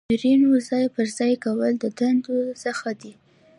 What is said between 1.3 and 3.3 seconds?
کول د دندو څخه دي.